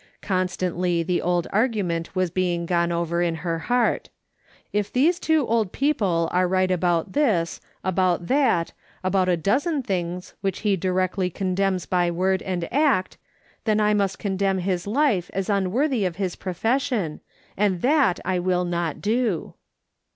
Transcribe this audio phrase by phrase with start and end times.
[0.23, 4.09] Constantly the old argument was being gone over in her heart:"
[4.73, 10.33] If these two old people are right about this about that, about a dozen things
[10.41, 13.19] which he directly con demns by word and act,
[13.65, 17.21] then I must condemn his life as unworthy of his profession,
[17.55, 19.53] and that I will not do